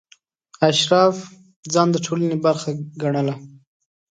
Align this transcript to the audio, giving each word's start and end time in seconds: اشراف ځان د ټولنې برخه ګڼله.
اشراف 0.69 1.15
ځان 1.73 1.87
د 1.91 1.95
ټولنې 2.05 2.37
برخه 2.45 2.69
ګڼله. 3.01 3.35